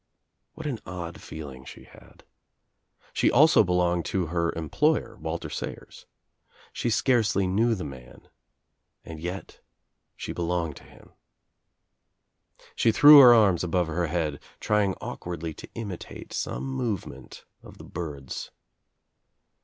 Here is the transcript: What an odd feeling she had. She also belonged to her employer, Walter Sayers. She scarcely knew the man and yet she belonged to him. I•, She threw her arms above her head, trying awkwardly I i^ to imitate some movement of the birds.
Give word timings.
What 0.55 0.65
an 0.65 0.79
odd 0.83 1.21
feeling 1.21 1.63
she 1.63 1.83
had. 1.83 2.23
She 3.13 3.29
also 3.29 3.63
belonged 3.63 4.03
to 4.05 4.25
her 4.33 4.51
employer, 4.53 5.15
Walter 5.17 5.51
Sayers. 5.51 6.07
She 6.73 6.89
scarcely 6.89 7.45
knew 7.45 7.75
the 7.75 7.83
man 7.83 8.27
and 9.05 9.19
yet 9.19 9.61
she 10.15 10.33
belonged 10.33 10.77
to 10.77 10.85
him. 10.85 11.11
I•, 12.57 12.61
She 12.75 12.91
threw 12.91 13.19
her 13.19 13.35
arms 13.35 13.63
above 13.63 13.85
her 13.85 14.07
head, 14.07 14.41
trying 14.59 14.95
awkwardly 14.95 15.51
I 15.51 15.53
i^ 15.53 15.57
to 15.57 15.69
imitate 15.75 16.33
some 16.33 16.63
movement 16.63 17.45
of 17.61 17.77
the 17.77 17.83
birds. 17.83 18.49